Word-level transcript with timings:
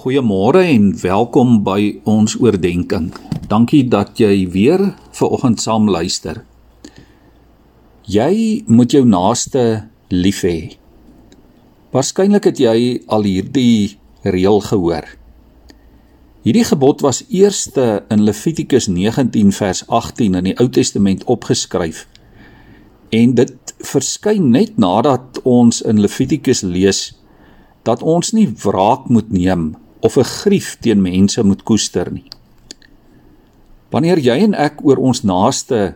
Goeiemôre 0.00 0.62
en 0.64 0.84
welkom 0.96 1.58
by 1.60 1.98
ons 2.08 2.32
oordeenking. 2.40 3.10
Dankie 3.50 3.82
dat 3.84 4.16
jy 4.16 4.46
weer 4.48 4.80
ver 5.12 5.28
oggend 5.28 5.60
saam 5.60 5.90
luister. 5.92 6.38
Jy 8.08 8.62
moet 8.64 8.94
jou 8.96 9.02
naaste 9.04 9.64
lief 10.08 10.40
hê. 10.48 10.54
Waarskynlik 11.92 12.48
het 12.48 12.62
jy 12.64 12.78
al 13.12 13.28
hierdie 13.28 13.98
reël 14.24 14.62
gehoor. 14.70 15.04
Hierdie 16.48 16.64
gebod 16.70 17.04
was 17.04 17.20
eerste 17.28 18.00
in 18.08 18.24
Levitikus 18.24 18.88
19 18.88 19.52
vers 19.52 19.84
18 19.84 20.40
in 20.40 20.48
die 20.48 20.56
Ou 20.64 20.70
Testament 20.72 21.28
opgeskryf. 21.28 22.06
En 23.12 23.36
dit 23.36 23.76
verskyn 23.92 24.48
net 24.56 24.80
nadat 24.80 25.44
ons 25.44 25.84
in 25.84 26.00
Levitikus 26.00 26.64
lees 26.64 27.10
dat 27.84 28.00
ons 28.00 28.32
nie 28.32 28.48
wraak 28.64 29.12
moet 29.12 29.28
neem 29.28 29.68
of 30.00 30.16
'n 30.16 30.24
grief 30.24 30.76
teen 30.80 31.02
mense 31.02 31.42
moet 31.42 31.62
koester 31.62 32.12
nie. 32.12 32.28
Wanneer 33.90 34.18
jy 34.18 34.38
en 34.46 34.54
ek 34.54 34.84
oor 34.84 34.96
ons 34.96 35.22
naaste 35.22 35.94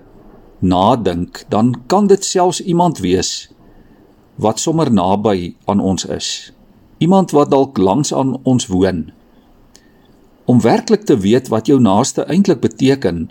nadink, 0.61 1.45
dan 1.48 1.74
kan 1.87 2.06
dit 2.06 2.25
selfs 2.25 2.61
iemand 2.61 2.98
wees 2.98 3.48
wat 4.34 4.59
sommer 4.59 4.91
naby 4.91 5.55
aan 5.64 5.80
ons 5.80 6.05
is. 6.05 6.52
Iemand 6.98 7.30
wat 7.30 7.51
dalk 7.51 7.78
langs 7.78 8.12
aan 8.14 8.41
ons 8.42 8.66
woon. 8.66 9.12
Om 10.45 10.61
werklik 10.61 11.05
te 11.05 11.16
weet 11.16 11.48
wat 11.48 11.66
jou 11.66 11.80
naaste 11.80 12.25
eintlik 12.27 12.61
beteken, 12.61 13.30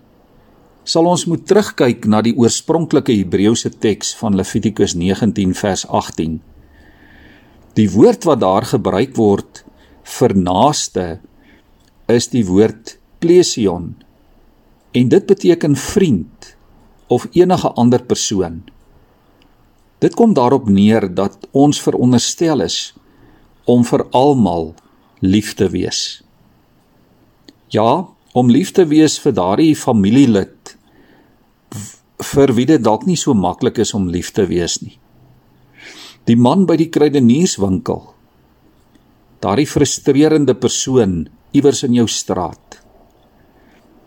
sal 0.84 1.08
ons 1.08 1.26
moet 1.26 1.46
terugkyk 1.48 2.08
na 2.08 2.22
die 2.22 2.36
oorspronklike 2.36 3.14
Hebreëse 3.16 3.70
teks 3.84 4.16
van 4.20 4.36
Levitikus 4.36 4.96
19 4.96 5.54
vers 5.56 5.86
18. 5.88 6.40
Die 7.74 7.90
woord 7.92 8.24
wat 8.24 8.40
daar 8.44 8.68
gebruik 8.68 9.16
word 9.16 9.64
vir 10.04 10.36
naaste 10.36 11.08
is 12.12 12.28
die 12.34 12.44
woord 12.46 12.98
plesion 13.24 13.94
en 14.94 15.10
dit 15.10 15.26
beteken 15.26 15.76
vriend 15.80 16.54
of 17.08 17.28
enige 17.32 17.72
ander 17.80 18.04
persoon. 18.04 18.62
Dit 20.04 20.16
kom 20.20 20.34
daarop 20.34 20.68
neer 20.70 21.08
dat 21.16 21.48
ons 21.52 21.82
veronderstel 21.82 22.62
is 22.62 22.94
om 23.66 23.86
vir 23.88 24.04
almal 24.12 24.74
lief 25.24 25.54
te 25.56 25.70
wees. 25.72 26.22
Ja, 27.72 28.06
om 28.34 28.50
lief 28.52 28.74
te 28.76 28.86
wees 28.90 29.18
vir 29.24 29.34
daardie 29.38 29.76
familielid 29.76 30.76
vir 32.24 32.54
wie 32.58 32.66
dit 32.70 32.84
dalk 32.84 33.06
nie 33.08 33.18
so 33.20 33.34
maklik 33.34 33.80
is 33.84 33.94
om 33.94 34.10
lief 34.12 34.32
te 34.32 34.46
wees 34.50 34.80
nie. 34.82 34.98
Die 36.28 36.38
man 36.40 36.68
by 36.68 36.78
die 36.80 36.90
kruidenierswinkel 36.94 38.13
daardie 39.44 39.68
frustrerende 39.68 40.56
persoon 40.56 41.26
iewers 41.52 41.84
in 41.84 41.98
jou 41.98 42.08
straat. 42.08 42.80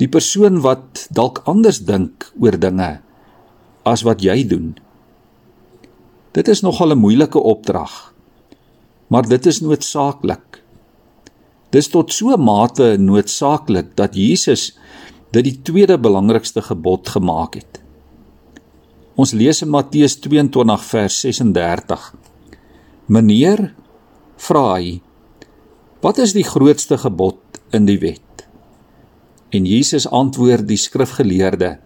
Die 0.00 0.08
persoon 0.08 0.62
wat 0.64 1.06
dalk 1.12 1.42
anders 1.48 1.82
dink 1.84 2.30
oor 2.40 2.56
dinge 2.60 2.96
as 3.86 4.02
wat 4.04 4.24
jy 4.24 4.42
doen. 4.48 4.74
Dit 6.36 6.48
is 6.48 6.62
nogal 6.64 6.92
'n 6.92 7.00
moeilike 7.00 7.38
opdrag. 7.38 8.12
Maar 9.08 9.28
dit 9.28 9.46
is 9.46 9.60
noodsaaklik. 9.60 10.62
Dis 11.70 11.88
tot 11.88 12.12
so 12.12 12.36
mate 12.36 12.96
noodsaaklik 12.98 13.96
dat 13.96 14.14
Jesus 14.14 14.76
dit 15.32 15.44
die 15.44 15.62
tweede 15.62 15.98
belangrikste 15.98 16.62
gebod 16.62 17.08
gemaak 17.08 17.54
het. 17.54 17.80
Ons 19.16 19.32
lees 19.32 19.62
in 19.62 19.68
Matteus 19.68 20.16
22 20.20 20.84
vers 20.84 21.20
36. 21.20 22.14
Meneer, 23.06 23.74
vra 24.36 24.74
hy, 24.74 25.00
Wat 26.06 26.20
is 26.22 26.36
die 26.36 26.46
grootste 26.46 27.00
gebod 27.02 27.58
in 27.74 27.86
die 27.88 27.98
wet? 27.98 28.44
En 29.50 29.64
Jesus 29.66 30.04
antwoord 30.06 30.68
die 30.68 30.78
skrifgeleerde: 30.78 31.80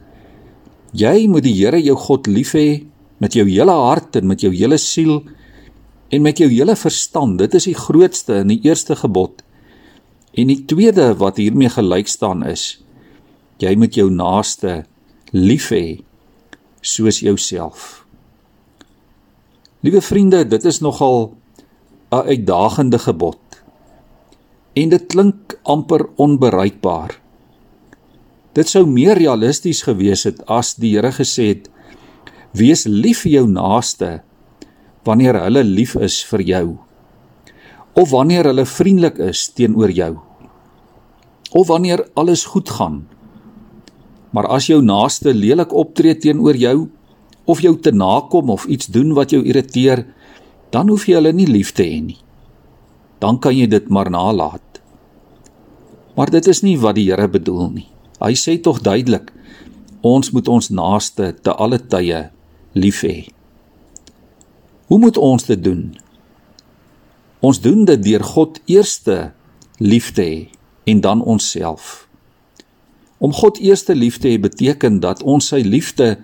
Jy 0.92 1.24
moet 1.30 1.46
die 1.46 1.54
Here 1.56 1.80
jou 1.80 1.96
God 1.96 2.28
lief 2.28 2.52
hê 2.52 2.82
met 3.22 3.32
jou 3.38 3.46
hele 3.48 3.72
hart 3.72 4.18
en 4.20 4.28
met 4.28 4.44
jou 4.44 4.50
hele 4.52 4.76
siel 4.76 5.22
en 6.12 6.24
met 6.26 6.36
jou 6.36 6.50
hele 6.52 6.76
verstand. 6.76 7.38
Dit 7.40 7.56
is 7.56 7.70
die 7.70 7.78
grootste 7.78 8.42
en 8.42 8.52
die 8.52 8.60
eerste 8.68 8.98
gebod. 8.98 9.40
En 10.36 10.52
die 10.52 10.60
tweede 10.68 11.14
wat 11.16 11.40
hiermee 11.40 11.72
gelyk 11.72 12.12
staan 12.12 12.44
is: 12.44 12.82
Jy 13.56 13.72
moet 13.80 13.96
jou 13.96 14.10
naaste 14.12 14.82
lief 15.32 15.72
hê 15.72 16.00
soos 16.84 17.24
jouself. 17.24 18.04
Liewe 19.80 20.04
vriende, 20.04 20.44
dit 20.44 20.64
is 20.64 20.84
nogal 20.84 21.32
'n 22.12 22.26
uitdagende 22.36 22.98
gebod. 22.98 23.49
En 24.78 24.90
dit 24.92 25.06
klink 25.10 25.56
amper 25.66 26.04
onbereikbaar. 26.22 27.16
Dit 28.54 28.70
sou 28.70 28.84
meer 28.86 29.18
realisties 29.18 29.82
gewees 29.82 30.22
het 30.28 30.44
as 30.46 30.76
die 30.78 30.92
Here 30.94 31.10
gesê 31.10 31.48
het: 31.48 31.70
"Wees 32.54 32.86
lief 32.86 33.22
vir 33.22 33.32
jou 33.32 33.46
naaste 33.48 34.22
wanneer 35.04 35.40
hulle 35.42 35.64
lief 35.64 35.96
is 35.96 36.22
vir 36.22 36.42
jou." 36.42 36.78
Of 37.94 38.10
wanneer 38.10 38.44
hulle 38.44 38.64
vriendelik 38.64 39.18
is 39.18 39.48
teenoor 39.48 39.90
jou. 39.90 40.18
Of 41.50 41.66
wanneer 41.66 42.06
alles 42.14 42.44
goed 42.44 42.70
gaan. 42.70 43.08
Maar 44.30 44.46
as 44.46 44.66
jou 44.66 44.82
naaste 44.82 45.34
lelik 45.34 45.72
optree 45.72 46.14
teenoor 46.14 46.54
jou 46.54 46.88
of 47.44 47.60
jou 47.60 47.76
te 47.80 47.90
nakom 47.90 48.50
of 48.50 48.66
iets 48.66 48.86
doen 48.86 49.14
wat 49.14 49.30
jou 49.30 49.42
irriteer, 49.42 50.06
dan 50.70 50.88
hoef 50.88 51.06
jy 51.06 51.14
hulle 51.14 51.32
nie 51.32 51.46
lief 51.46 51.72
te 51.72 51.82
hê 51.82 52.00
nie 52.00 52.18
dan 53.20 53.38
kan 53.38 53.56
jy 53.56 53.68
dit 53.68 53.88
maar 53.88 54.10
nalat. 54.10 54.80
Maar 56.16 56.30
dit 56.32 56.46
is 56.46 56.62
nie 56.64 56.76
wat 56.80 56.96
die 56.98 57.08
Here 57.10 57.28
bedoel 57.28 57.70
nie. 57.76 57.88
Hy 58.20 58.34
sê 58.36 58.58
tog 58.60 58.82
duidelik 58.84 59.30
ons 60.04 60.32
moet 60.32 60.48
ons 60.48 60.68
naaste 60.72 61.34
te 61.44 61.52
alle 61.52 61.78
tye 61.80 62.30
lief 62.72 63.02
hê. 63.04 63.28
Hoe 64.88 64.98
moet 64.98 65.16
ons 65.16 65.44
dit 65.44 65.60
doen? 65.60 65.90
Ons 67.40 67.60
doen 67.60 67.84
dit 67.88 68.02
deur 68.02 68.24
God 68.24 68.60
eerste 68.68 69.32
lief 69.78 70.10
te 70.16 70.24
hê 70.24 70.38
en 70.92 71.00
dan 71.00 71.22
onsself. 71.22 72.08
Om 73.20 73.32
God 73.36 73.60
eerste 73.60 73.94
lief 73.94 74.18
te 74.18 74.32
hê 74.32 74.40
beteken 74.40 75.00
dat 75.04 75.22
ons 75.22 75.52
sy 75.52 75.60
liefde 75.64 76.16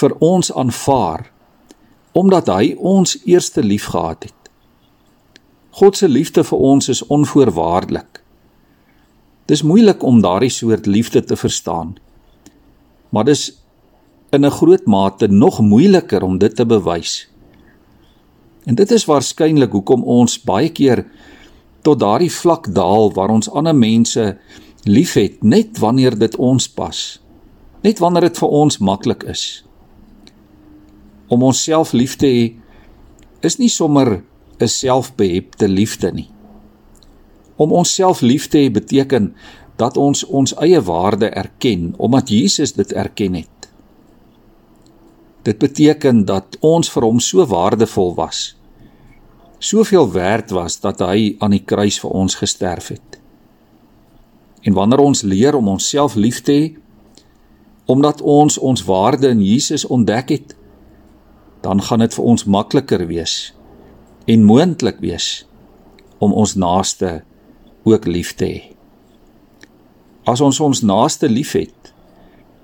vir 0.00 0.16
ons 0.24 0.52
aanvaar 0.52 1.28
omdat 2.12 2.48
hy 2.50 2.74
ons 2.74 3.14
eerste 3.22 3.62
liefgehad 3.62 4.24
het. 4.26 4.39
God 5.70 5.96
se 5.96 6.08
liefde 6.08 6.44
vir 6.44 6.58
ons 6.58 6.88
is 6.88 7.02
onvoorwaardelik. 7.06 8.22
Dis 9.46 9.62
moeilik 9.62 10.02
om 10.02 10.20
daardie 10.22 10.50
soort 10.50 10.86
liefde 10.86 11.22
te 11.24 11.36
verstaan. 11.36 11.96
Maar 13.10 13.24
dis 13.24 13.62
in 14.30 14.44
'n 14.46 14.50
groot 14.50 14.86
mate 14.86 15.26
nog 15.26 15.60
moeiliker 15.60 16.22
om 16.22 16.38
dit 16.38 16.56
te 16.56 16.66
bewys. 16.66 17.28
En 18.64 18.74
dit 18.74 18.90
is 18.90 19.04
waarskynlik 19.04 19.72
hoekom 19.72 20.02
ons 20.04 20.42
baie 20.42 20.68
keer 20.68 21.04
tot 21.82 22.00
daardie 22.00 22.32
vlak 22.32 22.74
daal 22.74 23.12
waar 23.12 23.28
ons 23.28 23.50
ander 23.50 23.74
mense 23.74 24.38
liefhet 24.84 25.42
net 25.42 25.78
wanneer 25.78 26.18
dit 26.18 26.36
ons 26.36 26.68
pas. 26.68 27.20
Net 27.82 27.98
wanneer 27.98 28.20
dit 28.20 28.38
vir 28.38 28.48
ons 28.48 28.78
maklik 28.78 29.22
is. 29.22 29.64
Om 31.28 31.42
onsself 31.42 31.92
lief 31.92 32.16
te 32.16 32.26
hê 32.26 32.54
is 33.40 33.58
nie 33.58 33.68
sommer 33.68 34.22
'n 34.60 34.68
selfbehepte 34.68 35.68
liefde 35.68 36.12
nie. 36.12 36.28
Om 37.56 37.72
onsself 37.72 38.20
lief 38.20 38.48
te 38.48 38.58
hê 38.58 38.70
beteken 38.72 39.34
dat 39.76 39.96
ons 39.96 40.24
ons 40.24 40.54
eie 40.54 40.82
waarde 40.82 41.28
erken 41.28 41.94
omdat 41.96 42.28
Jesus 42.28 42.72
dit 42.72 42.92
erken 42.92 43.34
het. 43.34 43.70
Dit 45.42 45.58
beteken 45.58 46.24
dat 46.24 46.56
ons 46.60 46.90
vir 46.90 47.02
hom 47.02 47.20
so 47.20 47.46
waardevol 47.46 48.14
was. 48.14 48.56
Soveel 49.58 50.12
werd 50.12 50.50
was 50.50 50.80
dat 50.80 51.00
hy 51.00 51.36
aan 51.38 51.50
die 51.50 51.64
kruis 51.64 52.00
vir 52.00 52.10
ons 52.10 52.34
gesterf 52.34 52.88
het. 52.88 53.20
En 54.62 54.72
wanneer 54.72 54.98
ons 54.98 55.22
leer 55.22 55.56
om 55.56 55.68
onsself 55.68 56.14
lief 56.14 56.42
te 56.42 56.52
hê 56.52 56.76
omdat 57.90 58.20
ons 58.22 58.58
ons 58.58 58.84
waarde 58.84 59.28
in 59.28 59.40
Jesus 59.42 59.84
ontdek 59.84 60.28
het, 60.28 60.52
dan 61.60 61.82
gaan 61.82 61.98
dit 61.98 62.14
vir 62.14 62.24
ons 62.24 62.44
makliker 62.44 63.06
wees 63.06 63.50
en 64.30 64.44
moontlik 64.46 65.00
wees 65.02 65.28
om 66.22 66.34
ons 66.36 66.54
naaste 66.54 67.20
ook 67.88 68.06
lief 68.06 68.34
te 68.38 68.46
hê. 68.46 68.60
As 70.28 70.42
ons 70.44 70.60
ons 70.62 70.82
naaste 70.86 71.26
liefhet, 71.30 71.90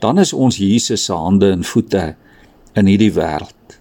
dan 0.05 0.21
is 0.23 0.35
ons 0.37 0.61
Jesus 0.61 1.09
se 1.09 1.17
hande 1.17 1.51
en 1.51 1.65
voete 1.67 2.13
in 2.77 2.91
hierdie 2.91 3.11
wêreld. 3.17 3.79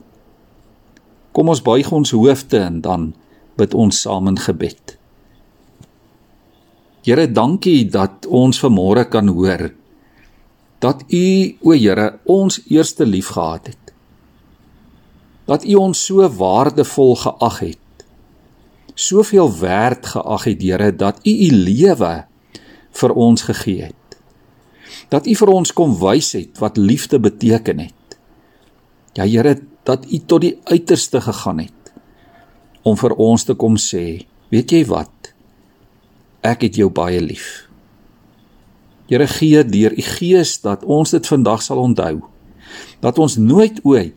Kom 1.36 1.52
ons 1.52 1.62
buig 1.62 1.92
ons 1.92 2.16
hoofde 2.16 2.64
en 2.64 2.80
dan 2.82 3.10
bid 3.60 3.76
ons 3.76 4.02
saam 4.06 4.32
in 4.32 4.40
gebed. 4.40 4.96
Here, 7.06 7.28
dankie 7.30 7.84
dat 7.92 8.26
ons 8.26 8.58
vanmôre 8.64 9.06
kan 9.12 9.30
hoor 9.30 9.68
dat 10.82 11.04
U, 11.14 11.26
o 11.62 11.76
Here, 11.76 12.16
ons 12.26 12.58
eerste 12.66 13.06
liefgehad 13.06 13.70
het 13.74 13.85
dat 15.46 15.66
U 15.66 15.76
ons 15.80 16.06
so 16.06 16.30
waardevol 16.30 17.16
geag 17.16 17.60
het 17.60 17.82
soveel 18.96 19.52
werd 19.60 20.06
geag 20.06 20.44
het, 20.44 20.62
Here, 20.62 20.96
dat 20.96 21.20
U 21.24 21.30
U 21.30 21.52
lewe 21.52 22.26
vir 22.96 23.12
ons 23.12 23.42
gegee 23.42 23.92
het. 23.92 24.18
Dat 25.12 25.28
U 25.28 25.36
vir 25.36 25.52
ons 25.52 25.74
kom 25.76 25.98
wys 26.00 26.32
het 26.34 26.60
wat 26.64 26.80
liefde 26.80 27.20
beteken 27.20 27.84
het. 27.84 28.18
Ja 29.14 29.28
Here, 29.28 29.60
dat 29.84 30.08
U 30.08 30.20
tot 30.26 30.42
die 30.42 30.56
uiterste 30.64 31.22
gegaan 31.22 31.60
het 31.68 31.72
om 32.86 32.98
vir 32.98 33.16
ons 33.18 33.44
te 33.44 33.56
kom 33.58 33.80
sê, 33.82 34.26
weet 34.54 34.72
jy 34.72 34.84
wat? 34.86 35.34
Ek 36.46 36.62
het 36.68 36.78
jou 36.78 36.92
baie 36.94 37.18
lief. 37.22 37.66
Here 39.10 39.26
gee 39.28 39.64
deur 39.66 39.94
U 39.94 40.04
Gees 40.06 40.60
dat 40.62 40.86
ons 40.86 41.12
dit 41.12 41.28
vandag 41.28 41.64
sal 41.66 41.82
onthou. 41.82 42.22
Dat 43.02 43.20
ons 43.20 43.38
nooit 43.38 43.82
ooit 43.84 44.14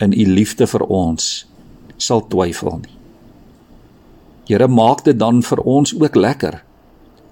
in 0.00 0.12
U 0.12 0.24
liefde 0.34 0.66
vir 0.66 0.84
ons 0.86 1.46
sal 1.98 2.22
twyfel 2.30 2.78
nie. 2.82 2.94
Here 4.48 4.68
maak 4.68 5.04
dit 5.04 5.18
dan 5.18 5.42
vir 5.44 5.60
ons 5.60 5.92
ook 5.94 6.14
lekker 6.16 6.62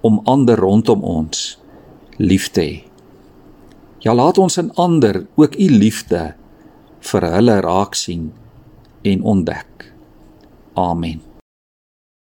om 0.05 0.21
ander 0.29 0.61
rondom 0.61 1.05
ons 1.05 1.57
lief 2.19 2.51
te 2.53 2.61
hê. 2.61 2.75
Ja 4.05 4.15
laat 4.15 4.39
ons 4.39 4.59
in 4.61 4.73
ander 4.77 5.25
ook 5.35 5.57
u 5.59 5.69
liefde 5.73 6.35
vir 7.11 7.31
hulle 7.37 7.61
raak 7.65 7.95
sien 7.95 8.29
en 9.03 9.23
ontdek. 9.23 9.93
Amen. 10.75 11.36